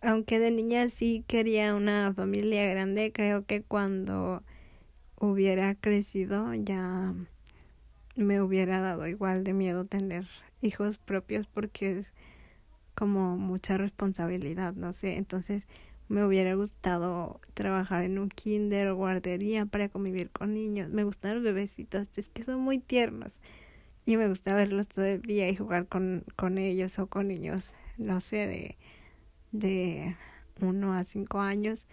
aunque 0.03 0.39
de 0.39 0.51
niña 0.51 0.89
sí 0.91 1.25
quería 1.27 1.75
una 1.75 2.13
familia 2.15 2.69
grande, 2.69 3.13
creo 3.13 3.47
que 3.47 3.63
cuando 3.63 4.43
hubiera 5.17 5.75
crecido 5.75 6.53
ya 6.55 7.15
me 8.17 8.43
hubiera 8.43 8.81
dado 8.81 9.07
igual 9.07 9.45
de 9.45 9.55
miedo 9.55 9.85
tener 9.87 10.29
hijos 10.61 10.99
propios 10.99 11.47
porque 11.47 12.05
como 13.03 13.37
mucha 13.37 13.77
responsabilidad, 13.79 14.75
no 14.75 14.93
sé, 14.93 15.17
entonces 15.17 15.67
me 16.07 16.25
hubiera 16.25 16.55
gustado 16.55 17.41
trabajar 17.53 18.05
en 18.05 18.21
un 18.21 18.29
kinder 18.29 18.87
o 18.87 18.95
guardería 18.95 19.67
para 19.67 19.89
convivir 19.89 20.31
con 20.31 20.55
niños. 20.55 20.89
Me 20.89 21.03
gustan 21.03 21.35
los 21.35 21.43
bebecitos, 21.43 22.07
es 22.15 22.29
que 22.29 22.45
son 22.45 22.61
muy 22.61 22.79
tiernos 22.79 23.41
y 24.07 24.17
me 24.17 24.29
gusta 24.29 24.55
verlos 24.55 24.87
todo 24.87 25.05
el 25.05 25.21
día 25.21 25.49
y 25.49 25.57
jugar 25.57 25.89
con, 25.89 26.25
con 26.37 26.59
ellos 26.59 26.97
o 27.01 27.09
con 27.09 27.27
niños, 27.27 27.75
no 27.99 28.21
sé, 28.21 28.47
de, 28.47 28.77
de 29.51 30.17
uno 30.61 30.95
a 30.95 31.03
cinco 31.03 31.41
años 31.41 31.87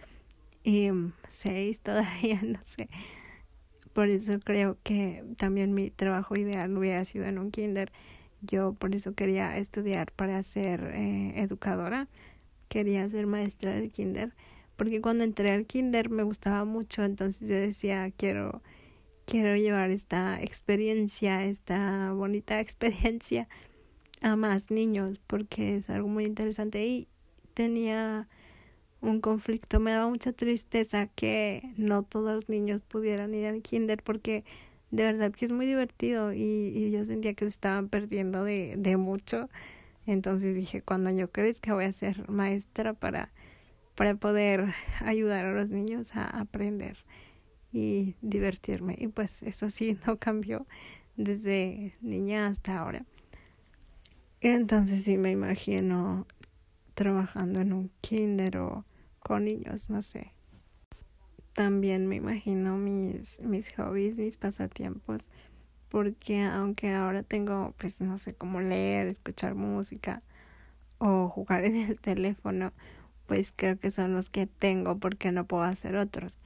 y 0.62 0.90
seis 1.26 1.80
todavía, 1.80 2.40
no 2.44 2.60
sé. 2.62 2.88
Por 3.92 4.10
eso 4.10 4.38
creo 4.38 4.78
que 4.84 5.24
también 5.36 5.74
mi 5.74 5.90
trabajo 5.90 6.36
ideal 6.36 6.78
hubiera 6.78 7.04
sido 7.04 7.24
en 7.24 7.40
un 7.40 7.50
kinder. 7.50 7.90
Yo 8.42 8.72
por 8.74 8.94
eso 8.94 9.14
quería 9.14 9.56
estudiar 9.56 10.12
para 10.12 10.42
ser 10.42 10.92
eh, 10.94 11.34
educadora. 11.36 12.08
Quería 12.68 13.08
ser 13.08 13.26
maestra 13.26 13.72
del 13.74 13.90
kinder. 13.90 14.34
Porque 14.76 15.00
cuando 15.00 15.24
entré 15.24 15.50
al 15.50 15.66
kinder 15.66 16.10
me 16.10 16.22
gustaba 16.22 16.64
mucho. 16.64 17.02
Entonces 17.04 17.48
yo 17.48 17.56
decía, 17.56 18.10
quiero, 18.16 18.62
quiero 19.26 19.56
llevar 19.56 19.90
esta 19.90 20.40
experiencia, 20.42 21.44
esta 21.44 22.12
bonita 22.12 22.60
experiencia 22.60 23.48
a 24.22 24.36
más 24.36 24.70
niños. 24.70 25.20
Porque 25.26 25.76
es 25.76 25.90
algo 25.90 26.08
muy 26.08 26.24
interesante. 26.24 26.86
Y 26.86 27.08
tenía 27.54 28.28
un 29.00 29.20
conflicto. 29.20 29.80
Me 29.80 29.92
daba 29.92 30.08
mucha 30.08 30.32
tristeza 30.32 31.06
que 31.08 31.62
no 31.76 32.02
todos 32.02 32.34
los 32.34 32.48
niños 32.48 32.82
pudieran 32.82 33.34
ir 33.34 33.46
al 33.46 33.62
kinder 33.62 34.02
porque 34.02 34.44
de 34.90 35.04
verdad 35.04 35.32
que 35.32 35.44
es 35.44 35.52
muy 35.52 35.66
divertido 35.66 36.32
y, 36.32 36.42
y 36.42 36.90
yo 36.90 37.04
sentía 37.04 37.34
que 37.34 37.44
se 37.44 37.50
estaban 37.50 37.88
perdiendo 37.88 38.44
de, 38.44 38.74
de 38.76 38.96
mucho. 38.96 39.48
Entonces 40.06 40.54
dije, 40.54 40.82
cuando 40.82 41.10
yo 41.10 41.30
crezca 41.30 41.74
voy 41.74 41.84
a 41.84 41.92
ser 41.92 42.28
maestra 42.28 42.94
para, 42.94 43.30
para 43.94 44.14
poder 44.16 44.74
ayudar 45.00 45.46
a 45.46 45.52
los 45.52 45.70
niños 45.70 46.16
a 46.16 46.24
aprender 46.24 46.98
y 47.72 48.16
divertirme. 48.20 48.96
Y 48.98 49.08
pues 49.08 49.42
eso 49.42 49.70
sí, 49.70 49.96
no 50.06 50.18
cambió 50.18 50.66
desde 51.16 51.96
niña 52.00 52.46
hasta 52.46 52.78
ahora. 52.78 53.04
Entonces 54.40 55.04
sí 55.04 55.16
me 55.16 55.30
imagino 55.30 56.26
trabajando 56.94 57.60
en 57.60 57.72
un 57.72 57.90
kinder 58.00 58.56
o 58.56 58.84
con 59.20 59.44
niños, 59.44 59.90
no 59.90 60.02
sé. 60.02 60.32
También 61.54 62.06
me 62.06 62.16
imagino 62.16 62.76
mis, 62.76 63.40
mis 63.40 63.74
hobbies, 63.76 64.18
mis 64.18 64.36
pasatiempos, 64.36 65.30
porque 65.88 66.42
aunque 66.42 66.92
ahora 66.92 67.22
tengo, 67.22 67.74
pues 67.78 68.00
no 68.00 68.18
sé, 68.18 68.34
cómo 68.34 68.60
leer, 68.60 69.08
escuchar 69.08 69.54
música 69.54 70.22
o 70.98 71.28
jugar 71.28 71.64
en 71.66 71.76
el 71.76 72.00
teléfono, 72.00 72.72
pues 73.26 73.52
creo 73.54 73.78
que 73.78 73.90
son 73.90 74.14
los 74.14 74.30
que 74.30 74.46
tengo 74.46 74.98
porque 74.98 75.32
no 75.32 75.44
puedo 75.46 75.64
hacer 75.64 75.96
otros. 75.96 76.38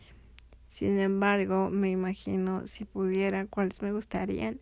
Sin 0.66 0.98
embargo, 0.98 1.70
me 1.70 1.90
imagino 1.90 2.66
si 2.66 2.84
pudiera 2.84 3.46
cuáles 3.46 3.80
me 3.82 3.92
gustarían 3.92 4.60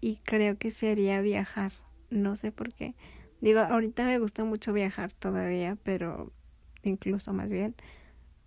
y 0.00 0.16
creo 0.24 0.58
que 0.58 0.70
sería 0.70 1.20
viajar. 1.20 1.72
No 2.10 2.36
sé 2.36 2.52
por 2.52 2.72
qué. 2.72 2.94
Digo, 3.40 3.60
ahorita 3.60 4.04
me 4.04 4.18
gusta 4.18 4.44
mucho 4.44 4.72
viajar 4.72 5.12
todavía, 5.12 5.76
pero 5.82 6.32
incluso 6.82 7.32
más 7.32 7.50
bien. 7.50 7.74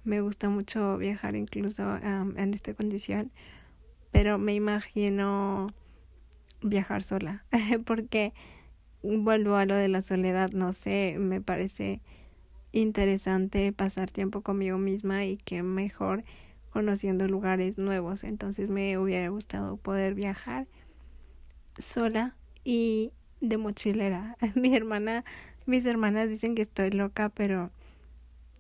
Me 0.04 0.22
gusta 0.22 0.50
mucho 0.50 0.98
viajar 0.98 1.36
incluso 1.36 1.98
en 1.98 2.54
esta 2.54 2.74
condición, 2.74 3.32
pero 4.12 4.38
me 4.38 4.54
imagino 4.54 5.74
viajar 6.62 7.04
sola, 7.04 7.46
porque 7.86 8.34
vuelvo 9.04 9.56
a 9.56 9.66
lo 9.66 9.76
de 9.76 9.88
la 9.88 10.02
soledad, 10.02 10.52
no 10.52 10.74
sé, 10.74 11.16
me 11.20 11.42
parece 11.42 12.02
interesante 12.72 13.74
pasar 13.74 14.10
tiempo 14.10 14.42
conmigo 14.42 14.78
misma 14.78 15.26
y 15.26 15.38
que 15.38 15.64
mejor 15.64 16.24
conociendo 16.72 17.28
lugares 17.28 17.78
nuevos. 17.78 18.24
Entonces 18.24 18.70
me 18.70 18.98
hubiera 18.98 19.28
gustado 19.30 19.78
poder 19.78 20.14
viajar 20.16 20.68
sola 21.78 22.36
y 22.64 23.12
de 23.42 23.58
mochilera. 23.58 24.38
Mi 24.56 24.76
hermana, 24.76 25.26
mis 25.66 25.86
hermanas 25.86 26.30
dicen 26.30 26.56
que 26.56 26.62
estoy 26.62 26.92
loca, 26.92 27.30
pero 27.30 27.72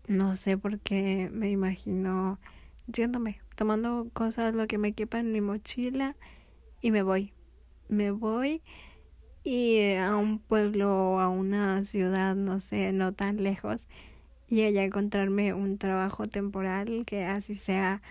no 0.07 0.35
sé 0.35 0.57
por 0.57 0.79
qué 0.79 1.29
me 1.31 1.49
imagino 1.49 2.39
yéndome, 2.87 3.39
tomando 3.55 4.09
cosas, 4.13 4.55
lo 4.55 4.67
que 4.67 4.77
me 4.77 4.93
quepa 4.93 5.19
en 5.19 5.31
mi 5.31 5.41
mochila 5.41 6.15
y 6.81 6.91
me 6.91 7.03
voy. 7.03 7.33
Me 7.89 8.11
voy 8.11 8.61
y 9.43 9.93
a 9.95 10.15
un 10.15 10.39
pueblo 10.39 11.19
a 11.19 11.27
una 11.29 11.83
ciudad, 11.83 12.35
no 12.35 12.59
sé, 12.59 12.93
no 12.93 13.13
tan 13.13 13.43
lejos 13.43 13.87
y 14.51 14.63
allá 14.63 14.83
encontrarme 14.83 15.53
un 15.53 15.77
trabajo 15.77 16.25
temporal 16.25 17.05
que 17.05 17.23
así 17.25 17.55
sea, 17.55 18.01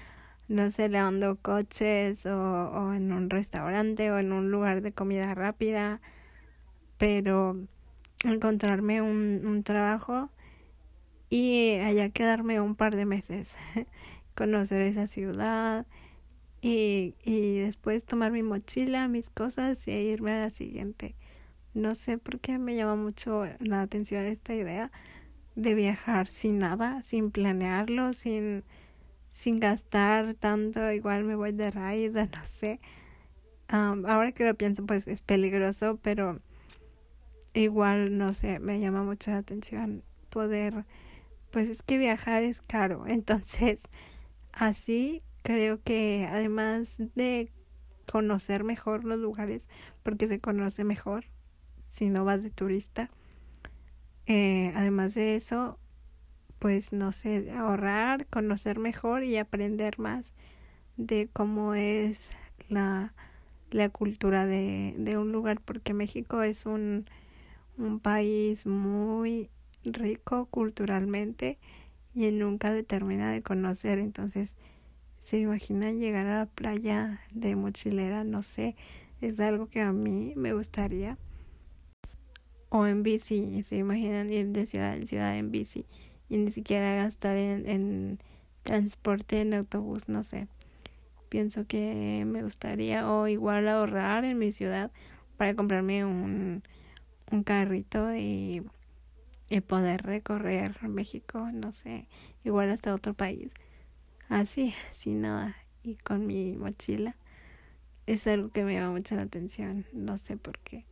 no 0.49 0.71
sé, 0.71 0.89
lavando 0.89 1.37
coches 1.37 2.25
o, 2.27 2.33
o 2.35 2.95
en 2.95 3.13
un 3.13 3.29
restaurante 3.29 4.11
o 4.11 4.19
en 4.19 4.33
un 4.33 4.51
lugar 4.51 4.81
de 4.81 4.93
comida 4.93 5.35
rápida, 5.35 6.01
pero 6.97 7.59
encontrarme 8.25 9.03
un, 9.03 9.43
un 9.45 9.63
trabajo 9.63 10.31
y 11.31 11.77
allá 11.77 12.11
quedarme 12.11 12.61
un 12.61 12.75
par 12.75 12.97
de 12.97 13.07
meses, 13.07 13.57
conocer 14.35 14.83
esa 14.83 15.07
ciudad 15.07 15.87
y, 16.61 17.15
y 17.25 17.61
después 17.61 18.05
tomar 18.05 18.33
mi 18.33 18.43
mochila, 18.43 19.09
mis 19.09 19.31
cosas 19.31 19.87
e 19.89 20.03
irme 20.03 20.33
a 20.33 20.41
la 20.41 20.51
siguiente. 20.51 21.15
No 21.73 21.95
sé 21.95 22.19
por 22.19 22.41
qué 22.41 22.59
me 22.59 22.75
llama 22.75 22.97
mucho 22.97 23.45
la 23.61 23.83
atención 23.83 24.25
esta 24.25 24.55
idea 24.55 24.91
de 25.55 25.75
viajar 25.75 26.27
sin 26.27 26.59
nada, 26.59 27.03
sin 27.05 27.31
planearlo, 27.31 28.13
sin, 28.13 28.65
sin 29.29 29.61
gastar 29.61 30.35
tanto, 30.35 30.91
igual 30.91 31.25
me 31.25 31.37
voy 31.37 31.53
de 31.53 31.71
raíz, 31.71 32.13
no 32.13 32.45
sé. 32.45 32.81
ahora 33.69 34.33
que 34.33 34.45
lo 34.47 34.55
pienso, 34.57 34.85
pues 34.85 35.07
es 35.07 35.23
peligroso, 35.23 35.99
pero 36.03 36.41
igual, 37.55 38.19
no 38.19 38.35
sé, 38.35 38.59
me 38.59 38.81
llama 38.81 39.05
mucho 39.05 39.31
la 39.31 39.39
atención 39.39 40.03
poder 40.29 40.85
pues 41.51 41.69
es 41.69 41.83
que 41.83 41.99
viajar 41.99 42.43
es 42.43 42.61
caro. 42.63 43.05
Entonces, 43.09 43.81
así 44.53 45.23
creo 45.43 45.83
que 45.83 46.29
además 46.31 46.97
de 47.15 47.53
conocer 48.11 48.65
mejor 48.65 49.05
los 49.05 49.19
lugares, 49.19 49.69
porque 50.03 50.29
se 50.29 50.41
conoce 50.41 50.85
mejor 50.85 51.27
si 51.89 52.09
no 52.09 52.25
vas 52.25 52.43
de 52.43 52.51
turista, 52.51 53.11
eh, 54.27 54.73
además 54.77 55.15
de 55.15 55.37
eso, 55.37 55.79
pues 56.59 56.93
no 56.93 57.13
sé, 57.13 57.51
ahorrar, 57.53 58.27
conocer 58.27 58.79
mejor 58.79 59.25
y 59.25 59.37
aprender 59.37 59.99
más 59.99 60.35
de 60.97 61.29
cómo 61.33 61.75
es 61.75 62.37
la, 62.69 63.15
la 63.71 63.89
cultura 63.89 64.47
de, 64.47 64.95
de 64.99 65.19
un 65.19 65.33
lugar, 65.33 65.61
porque 65.61 65.95
México 65.95 66.43
es 66.43 66.67
un, 66.67 67.07
un 67.79 68.01
país 68.01 68.67
muy 68.67 69.51
rico 69.85 70.47
culturalmente 70.47 71.59
y 72.15 72.31
nunca 72.31 72.73
determina 72.73 73.31
de 73.31 73.43
conocer. 73.43 73.99
Entonces, 73.99 74.57
se 75.23 75.39
imagina 75.39 75.93
llegar 75.93 76.27
a 76.27 76.39
la 76.41 76.47
playa 76.47 77.21
de 77.33 77.57
mochilera, 77.57 78.25
no 78.25 78.43
sé, 78.43 78.77
es 79.21 79.39
algo 79.41 79.69
que 79.69 79.81
a 79.81 79.93
mí 79.93 80.33
me 80.37 80.53
gustaría. 80.53 81.19
O 82.69 82.87
en 82.87 83.03
bici, 83.03 83.63
se 83.65 83.77
imaginan 83.77 84.33
ir 84.33 84.49
de 84.49 84.67
ciudad 84.67 84.97
en 84.97 85.07
ciudad 85.07 85.37
en 85.37 85.51
bici 85.51 85.87
y 86.29 86.37
ni 86.37 86.51
siquiera 86.51 86.95
gastar 86.95 87.37
en, 87.37 87.69
en 87.69 88.19
transporte 88.63 89.41
en 89.41 89.55
autobús, 89.55 90.09
no 90.09 90.23
sé. 90.23 90.47
Pienso 91.29 91.67
que 91.67 92.25
me 92.27 92.43
gustaría 92.43 93.11
o 93.11 93.27
igual 93.29 93.69
ahorrar 93.69 94.25
en 94.25 94.39
mi 94.39 94.53
ciudad 94.53 94.91
para 95.37 95.55
comprarme 95.55 96.05
un 96.05 96.63
un 97.31 97.43
carrito 97.45 98.15
y, 98.15 98.63
y 99.51 99.61
poder 99.61 100.03
recorrer 100.03 100.89
México, 100.89 101.51
no 101.53 101.73
sé, 101.73 102.07
igual 102.45 102.71
hasta 102.71 102.95
otro 102.95 103.13
país. 103.13 103.53
Así, 104.29 104.73
sin 104.91 105.21
nada 105.21 105.57
y 105.83 105.97
con 105.97 106.27
mi 106.27 106.57
mochila. 106.57 107.17
Es 108.07 108.27
algo 108.27 108.49
que 108.51 108.65
me 108.65 108.75
llama 108.75 108.93
mucho 108.93 109.17
la 109.17 109.23
atención, 109.23 109.85
no 109.93 110.17
sé 110.17 110.37
por 110.37 110.59
qué. 110.61 110.87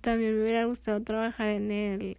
También 0.00 0.34
me 0.34 0.42
hubiera 0.42 0.64
gustado 0.64 1.00
trabajar 1.02 1.48
en 1.48 1.70
el 1.70 2.16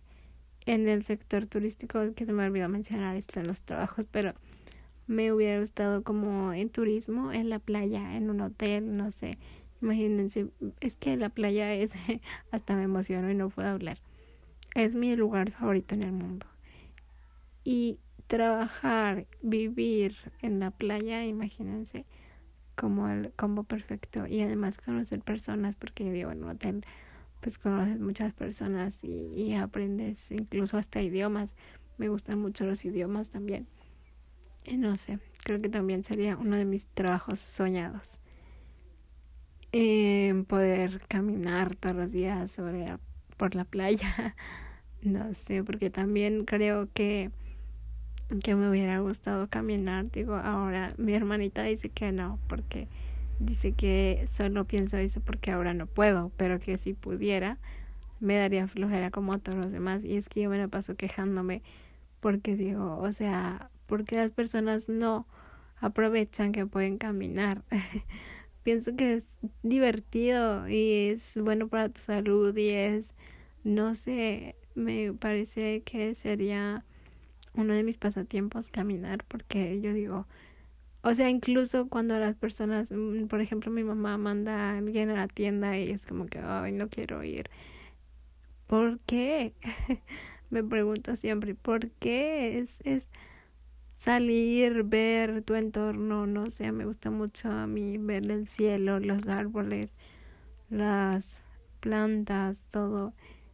en 0.66 0.88
el 0.88 1.04
sector 1.04 1.46
turístico, 1.46 2.00
que 2.16 2.26
se 2.26 2.32
me 2.32 2.46
olvidó 2.46 2.70
mencionar 2.70 3.16
esto 3.18 3.40
en 3.40 3.48
los 3.48 3.64
trabajos, 3.64 4.06
pero 4.10 4.34
me 5.08 5.34
hubiera 5.34 5.60
gustado 5.60 6.04
como 6.04 6.54
en 6.54 6.70
turismo, 6.70 7.34
en 7.34 7.50
la 7.50 7.60
playa, 7.60 8.16
en 8.16 8.30
un 8.30 8.40
hotel, 8.40 8.96
no 8.96 9.12
sé. 9.12 9.38
Imagínense, 9.82 10.48
es 10.80 10.96
que 10.96 11.18
la 11.18 11.30
playa 11.30 11.74
es, 11.74 11.92
hasta 12.52 12.76
me 12.76 12.84
emociono 12.84 13.30
y 13.30 13.36
no 13.36 13.50
puedo 13.50 13.68
hablar. 13.68 14.00
Es 14.76 14.96
mi 14.96 15.16
lugar 15.16 15.52
favorito 15.52 15.96
en 15.96 16.04
el 16.04 16.12
mundo. 16.12 16.48
Y 17.64 18.00
trabajar, 18.28 19.28
vivir 19.42 20.16
en 20.42 20.60
la 20.60 20.72
playa, 20.72 21.26
imagínense, 21.26 22.06
como 22.76 23.08
el 23.08 23.32
combo 23.34 23.64
perfecto. 23.64 24.26
Y 24.28 24.42
además 24.42 24.80
conocer 24.80 25.22
personas, 25.22 25.76
porque 25.76 26.12
digo, 26.12 26.32
en 26.32 26.44
un 26.44 26.50
hotel 26.50 26.86
pues 27.44 27.60
conoces 27.60 28.00
muchas 28.00 28.32
personas 28.32 29.00
y, 29.04 29.54
aprendes 29.54 30.32
incluso 30.32 30.78
hasta 30.78 31.02
idiomas. 31.02 31.58
Me 31.98 32.08
gustan 32.08 32.40
mucho 32.40 32.66
los 32.66 32.86
idiomas 32.86 33.32
también. 33.32 33.68
Y 34.64 34.78
no 34.78 34.96
sé, 34.96 35.20
creo 35.44 35.62
que 35.62 35.68
también 35.68 36.06
sería 36.06 36.38
uno 36.38 36.56
de 36.56 36.64
mis 36.64 36.88
trabajos 36.88 37.40
soñados. 37.42 38.18
Poder 40.48 41.02
caminar 41.10 41.76
todos 41.76 41.96
los 41.96 42.12
días 42.14 42.50
sobre 42.50 42.98
por 43.36 43.56
la 43.56 43.66
playa. 43.66 44.36
no 45.02 45.34
sé, 45.34 45.64
porque 45.64 45.90
también 45.90 46.46
creo 46.46 46.90
que 46.94 47.32
que 48.42 48.56
me 48.56 48.70
hubiera 48.70 49.00
gustado 49.00 49.48
caminar. 49.48 50.10
Digo, 50.12 50.36
ahora 50.36 50.94
mi 50.98 51.14
hermanita 51.14 51.64
dice 51.64 51.90
que 51.90 52.12
no, 52.12 52.40
porque 52.48 52.88
dice 53.40 53.74
que 53.74 54.26
solo 54.32 54.66
pienso 54.66 54.98
eso 54.98 55.22
porque 55.22 55.52
ahora 55.52 55.74
no 55.74 55.86
puedo, 55.86 56.32
pero 56.38 56.60
que 56.60 56.78
si 56.78 56.94
pudiera 56.94 57.58
me 58.20 58.38
daría 58.38 58.68
flojera 58.68 59.12
como 59.12 59.38
todos 59.40 59.58
los 59.58 59.72
demás. 59.72 60.04
Y 60.06 60.16
es 60.16 60.30
que 60.30 60.42
yo 60.42 60.50
me 60.50 60.58
la 60.58 60.68
paso 60.68 60.96
quejándome 60.96 61.62
porque 62.22 62.56
digo, 62.56 62.98
o 62.98 63.12
sea, 63.12 63.70
porque 63.86 64.16
las 64.16 64.30
personas 64.30 64.88
no 64.88 65.28
aprovechan 65.78 66.54
que 66.54 66.66
pueden 66.66 66.98
caminar. 66.98 67.64
Pienso 68.64 68.96
que 68.96 69.16
es 69.16 69.26
divertido 69.64 70.68
y 70.70 71.10
es 71.10 71.38
bueno 71.42 71.68
para 71.68 71.90
tu 71.90 72.00
salud 72.02 72.56
y 72.58 72.70
es, 72.70 73.14
no 73.64 73.94
sé, 73.96 74.56
me 74.76 75.14
parece 75.14 75.84
que 75.84 76.16
sería 76.16 76.86
uno 77.56 77.74
de 77.76 77.84
mis 77.84 77.98
pasatiempos 77.98 78.70
caminar 78.72 79.26
porque 79.28 79.82
yo 79.82 79.94
digo, 79.94 80.28
o 81.04 81.14
sea, 81.14 81.30
incluso 81.30 81.90
cuando 81.90 82.20
las 82.20 82.36
personas, 82.36 82.92
mm, 82.92 83.28
por 83.28 83.42
ejemplo, 83.42 83.72
mi 83.72 83.84
mamá 83.84 84.18
manda 84.18 84.72
a 84.72 84.78
alguien 84.80 85.10
a 85.12 85.16
la 85.16 85.28
tienda 85.28 85.78
y 85.78 85.92
es 85.92 86.06
como 86.08 86.28
que, 86.28 86.40
ay, 86.40 86.74
no 86.74 86.90
quiero 86.90 87.24
ir. 87.24 87.50
¿Por 88.68 89.00
qué? 89.02 89.54
Me 90.50 90.64
pregunto 90.64 91.16
siempre, 91.16 91.56
¿por 91.56 91.90
qué? 91.92 92.60
Es, 92.60 92.80
es 92.86 93.10
salir, 94.04 94.84
ver 94.84 95.44
tu 95.44 95.56
entorno, 95.56 96.28
no 96.28 96.52
sé, 96.52 96.74
me 96.74 96.84
gusta 96.84 97.10
mucho 97.10 97.50
a 97.50 97.68
mí 97.68 97.98
ver 97.98 98.30
el 98.30 98.48
cielo, 98.50 99.00
los 99.00 99.28
árboles, 99.28 99.96
las 100.70 101.46
plantas, 101.80 102.64
todo, 102.70 103.14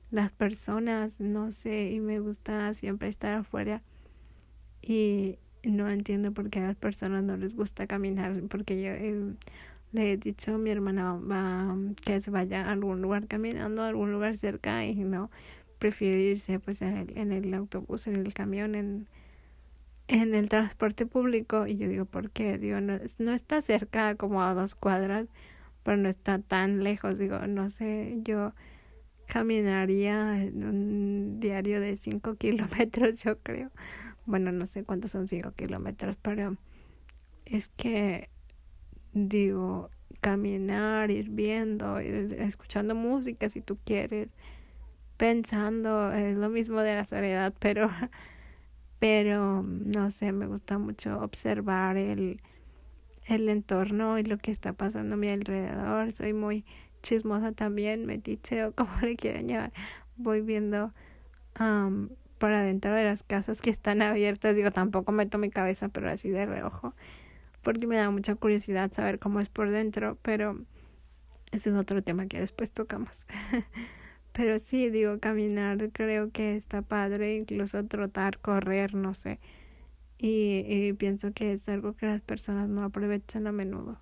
las 0.10 0.32
personas, 0.32 1.20
no 1.20 1.52
sé, 1.52 1.92
y 1.92 2.00
me 2.00 2.20
gusta 2.20 2.74
siempre 2.74 3.10
estar 3.10 3.34
afuera. 3.34 3.84
Y 4.82 5.38
no 5.64 5.88
entiendo 5.88 6.32
por 6.32 6.50
qué 6.50 6.60
a 6.60 6.68
las 6.68 6.76
personas 6.76 7.24
no 7.24 7.38
les 7.38 7.56
gusta 7.56 7.86
caminar, 7.86 8.42
porque 8.50 8.82
yo 8.82 8.90
eh, 8.90 9.36
le 9.92 10.14
he 10.14 10.18
dicho 10.18 10.56
a 10.56 10.58
mi 10.58 10.72
hermana 10.72 11.14
va, 11.14 11.78
que 12.04 12.22
se 12.22 12.32
vaya 12.32 12.66
a 12.66 12.72
algún 12.72 13.04
lugar 13.04 13.28
caminando, 13.28 13.84
a 13.84 13.88
algún 13.90 14.12
lugar 14.12 14.36
cerca 14.36 14.84
y 14.84 14.96
no 14.96 15.30
prefiero 15.78 16.18
irse 16.18 16.60
pues 16.60 16.82
en 16.82 16.98
el, 16.98 17.18
en 17.18 17.34
el 17.34 17.54
autobús, 17.54 18.08
en 18.08 18.18
el 18.18 18.34
camión, 18.34 18.74
en, 18.74 19.08
en 20.10 20.36
el 20.36 20.50
transporte 20.50 21.06
público 21.06 21.68
y 21.68 21.78
yo 21.78 21.88
digo, 21.88 22.06
¿por 22.06 22.32
qué? 22.32 22.58
Digo, 22.58 22.82
no, 22.82 22.98
no 23.20 23.32
está 23.32 23.62
cerca 23.62 24.16
como 24.16 24.44
a 24.44 24.54
dos 24.54 24.76
cuadras, 24.76 25.30
pero 25.84 25.98
no 25.98 26.10
está 26.10 26.40
tan 26.40 26.84
lejos, 26.84 27.18
digo, 27.18 27.40
no 27.48 27.70
sé, 27.70 28.18
yo 28.24 28.54
caminaría 29.28 30.44
en 30.44 30.64
un 30.64 31.40
diario 31.40 31.80
de 31.80 31.96
cinco 31.96 32.36
kilómetros, 32.38 33.24
yo 33.24 33.38
creo 33.40 33.72
bueno, 34.30 34.52
no 34.52 34.66
sé 34.68 34.84
cuántos 34.84 35.12
son 35.12 35.28
cinco 35.28 35.54
kilómetros, 35.54 36.16
pero 36.22 36.56
es 37.46 37.70
que 37.70 38.30
digo, 39.14 39.90
caminar, 40.22 41.10
ir 41.10 41.30
viendo, 41.32 42.00
ir 42.00 42.36
escuchando 42.40 42.94
música 42.94 43.50
si 43.50 43.62
tú 43.62 43.78
quieres, 43.84 44.38
pensando, 45.18 46.12
es 46.14 46.38
lo 46.38 46.50
mismo 46.50 46.82
de 46.82 46.96
la 46.96 47.06
soledad, 47.06 47.54
pero, 47.60 47.90
pero 49.00 49.64
no 49.64 50.12
sé, 50.12 50.32
me 50.34 50.46
gusta 50.46 50.78
mucho 50.78 51.20
observar 51.22 51.98
el, 51.98 52.42
el 53.28 53.50
entorno 53.50 54.20
y 54.20 54.24
lo 54.24 54.38
que 54.38 54.52
está 54.52 54.74
pasando 54.74 55.16
a 55.16 55.18
mi 55.18 55.30
alrededor. 55.30 56.12
Soy 56.12 56.34
muy 56.34 56.66
chismosa 57.02 57.54
también, 57.54 58.06
meticheo, 58.06 58.74
como 58.76 59.00
le 59.02 59.16
quieran 59.16 59.48
llamar. 59.48 59.74
Voy 60.18 60.42
viendo 60.42 60.94
um, 61.60 62.10
para 62.40 62.62
dentro 62.62 62.94
de 62.94 63.06
las 63.06 63.24
casas 63.24 63.62
que 63.62 63.70
están 63.70 64.02
abiertas. 64.02 64.56
Digo, 64.56 64.72
tampoco 64.72 65.14
meto 65.14 65.38
mi 65.38 65.50
cabeza, 65.50 65.88
pero 65.90 66.10
así 66.10 66.30
de 66.30 66.46
reojo. 66.46 66.94
Porque 67.62 67.88
me 67.88 67.98
da 67.98 68.12
mucha 68.12 68.36
curiosidad 68.36 68.92
saber 68.92 69.20
cómo 69.20 69.40
es 69.40 69.50
por 69.50 69.72
dentro. 69.72 70.18
Pero 70.22 70.60
ese 71.52 71.70
es 71.70 71.76
otro 71.76 72.04
tema 72.04 72.28
que 72.28 72.40
después 72.40 72.72
tocamos. 72.72 73.26
pero 74.32 74.60
sí, 74.60 74.90
digo, 74.90 75.20
caminar 75.20 75.92
creo 75.92 76.32
que 76.32 76.56
está 76.56 76.82
padre. 76.82 77.36
Incluso 77.36 77.86
trotar, 77.86 78.40
correr, 78.40 78.94
no 78.96 79.14
sé. 79.14 79.40
Y, 80.18 80.66
y 80.68 80.94
pienso 80.94 81.32
que 81.34 81.54
es 81.54 81.68
algo 81.70 81.94
que 81.96 82.06
las 82.06 82.22
personas 82.22 82.70
no 82.70 82.84
aprovechan 82.84 83.48
a 83.48 83.52
menudo. 83.52 84.00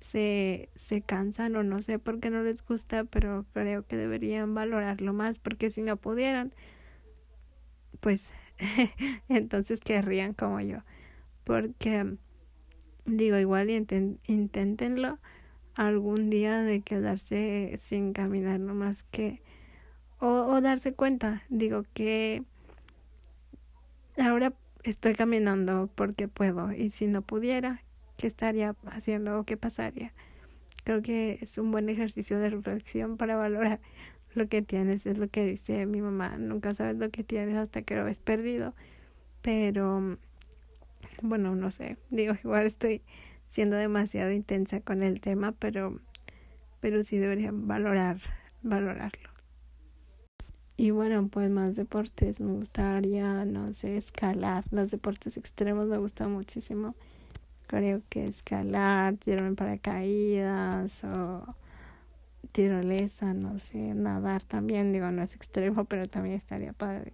Se, 0.00 0.70
se 0.74 1.02
cansan 1.02 1.56
o 1.56 1.62
no 1.62 1.82
sé 1.82 1.98
por 1.98 2.20
qué 2.20 2.30
no 2.30 2.42
les 2.42 2.64
gusta, 2.64 3.04
pero 3.04 3.44
creo 3.52 3.86
que 3.86 3.96
deberían 3.96 4.54
valorarlo 4.54 5.12
más 5.12 5.38
porque 5.38 5.70
si 5.70 5.82
no 5.82 5.96
pudieran, 5.98 6.54
pues 8.00 8.32
entonces 9.28 9.80
querrían 9.80 10.32
como 10.34 10.60
yo. 10.60 10.78
Porque 11.44 12.16
digo, 13.04 13.38
igual 13.38 13.70
inténtenlo 13.70 15.18
algún 15.74 16.30
día 16.30 16.62
de 16.62 16.80
quedarse 16.80 17.78
sin 17.80 18.12
caminar 18.12 18.60
nomás 18.60 19.02
que 19.04 19.42
o, 20.20 20.60
darse 20.60 20.92
cuenta, 20.92 21.42
digo 21.48 21.84
que 21.94 22.42
ahora 24.18 24.52
estoy 24.82 25.14
caminando 25.14 25.88
porque 25.94 26.28
puedo 26.28 26.72
y 26.72 26.90
si 26.90 27.06
no 27.06 27.22
pudiera, 27.22 27.82
¿qué 28.16 28.26
estaría 28.26 28.76
haciendo 28.86 29.38
o 29.38 29.44
qué 29.44 29.56
pasaría? 29.56 30.12
Creo 30.84 31.02
que 31.02 31.38
es 31.40 31.58
un 31.58 31.70
buen 31.70 31.88
ejercicio 31.88 32.38
de 32.38 32.50
reflexión 32.50 33.16
para 33.16 33.36
valorar 33.36 33.80
lo 34.34 34.48
que 34.48 34.62
tienes, 34.62 35.06
es 35.06 35.18
lo 35.18 35.28
que 35.28 35.44
dice 35.44 35.86
mi 35.86 36.00
mamá, 36.00 36.36
nunca 36.38 36.74
sabes 36.74 36.96
lo 36.96 37.10
que 37.10 37.24
tienes 37.24 37.56
hasta 37.56 37.82
que 37.82 37.96
lo 37.96 38.04
ves 38.04 38.20
perdido, 38.20 38.74
pero 39.42 40.18
bueno, 41.22 41.54
no 41.56 41.70
sé, 41.70 41.96
digo, 42.10 42.34
igual 42.44 42.66
estoy 42.66 43.02
siendo 43.46 43.76
demasiado 43.76 44.30
intensa 44.30 44.80
con 44.80 45.02
el 45.02 45.20
tema, 45.20 45.52
pero 45.52 45.98
pero 46.80 47.04
sí 47.04 47.18
debería 47.18 47.50
valorar 47.52 48.20
valorarlo. 48.62 49.30
Y 50.80 50.92
bueno, 50.92 51.28
pues 51.28 51.50
más 51.50 51.76
deportes, 51.76 52.40
me 52.40 52.54
gustaría, 52.54 53.44
no 53.44 53.68
sé, 53.74 53.98
escalar, 53.98 54.64
los 54.70 54.90
deportes 54.90 55.36
extremos 55.36 55.86
me 55.88 55.98
gustan 55.98 56.32
muchísimo. 56.32 56.94
Creo 57.66 58.00
que 58.08 58.24
escalar, 58.24 59.18
tirarme 59.18 59.54
paracaídas 59.54 61.04
o 61.04 61.54
tirolesa, 62.52 63.34
no 63.34 63.58
sé, 63.58 63.92
nadar 63.92 64.42
también, 64.42 64.94
digo, 64.94 65.10
no 65.10 65.22
es 65.22 65.34
extremo, 65.34 65.84
pero 65.84 66.08
también 66.08 66.34
estaría 66.36 66.72
padre 66.72 67.12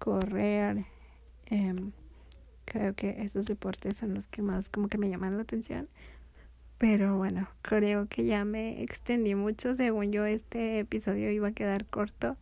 correr. 0.00 0.84
Em, 1.46 1.92
creo 2.64 2.94
que 2.96 3.22
esos 3.22 3.46
deportes 3.46 3.98
son 3.98 4.12
los 4.14 4.26
que 4.26 4.42
más 4.42 4.68
como 4.68 4.88
que 4.88 4.98
me 4.98 5.08
llaman 5.08 5.36
la 5.36 5.42
atención. 5.44 5.88
Pero 6.78 7.16
bueno, 7.16 7.48
creo 7.62 8.08
que 8.08 8.24
ya 8.24 8.44
me 8.44 8.82
extendí 8.82 9.36
mucho. 9.36 9.76
Según 9.76 10.10
yo, 10.10 10.24
este 10.26 10.80
episodio 10.80 11.30
iba 11.30 11.46
a 11.46 11.52
quedar 11.52 11.86
corto, 11.86 12.36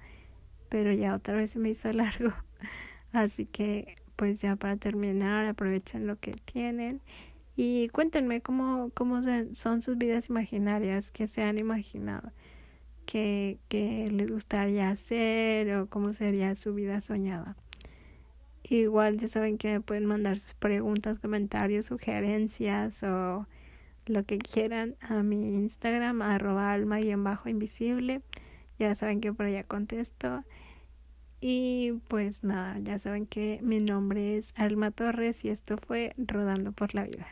pero 0.71 0.93
ya 0.95 1.15
otra 1.15 1.37
vez 1.37 1.51
se 1.51 1.59
me 1.59 1.69
hizo 1.69 1.93
largo. 1.93 2.33
Así 3.13 3.45
que, 3.45 3.97
pues 4.17 4.41
ya 4.41 4.57
para 4.57 4.77
terminar, 4.77 5.45
aprovechen 5.45 6.07
lo 6.07 6.17
que 6.19 6.33
tienen 6.33 7.03
y 7.57 7.89
cuéntenme 7.91 8.41
cómo, 8.41 8.91
cómo 8.95 9.21
son 9.53 9.83
sus 9.83 9.99
vidas 9.99 10.31
imaginarias, 10.31 11.11
que 11.11 11.29
se 11.29 11.43
han 11.43 11.59
imaginado, 11.59 12.33
qué, 13.05 13.59
qué 13.69 14.09
les 14.11 14.31
gustaría 14.31 14.89
hacer 14.89 15.75
o 15.77 15.87
cómo 15.87 16.15
sería 16.15 16.55
su 16.55 16.73
vida 16.73 17.03
soñada. 17.03 17.57
Igual 18.63 19.19
ya 19.19 19.29
saben 19.29 19.59
que 19.59 19.73
me 19.73 19.81
pueden 19.83 20.07
mandar 20.07 20.39
sus 20.39 20.55
preguntas, 20.55 21.19
comentarios, 21.19 21.87
sugerencias 21.87 23.03
o 23.03 23.47
lo 24.07 24.25
que 24.25 24.39
quieran 24.39 24.97
a 25.01 25.23
mi 25.23 25.55
Instagram, 25.55 26.23
arroba 26.23 26.73
alma 26.73 27.01
y 27.01 27.11
en 27.11 27.25
bajo 27.25 27.49
invisible. 27.49 28.23
Ya 28.79 28.95
saben 28.95 29.21
que 29.21 29.33
por 29.33 29.47
allá 29.47 29.65
contesto. 29.65 30.45
Y 31.41 31.93
pues 32.09 32.45
nada, 32.45 32.79
ya 32.79 32.99
saben 32.99 33.27
que 33.27 33.61
mi 33.63 33.79
nombre 33.79 34.37
es 34.37 34.53
Alma 34.57 34.91
Torres 34.91 35.45
y 35.45 35.49
esto 35.49 35.77
fue 35.79 36.13
Rodando 36.19 36.73
por 36.73 36.95
la 36.95 37.05
Vida. 37.05 37.27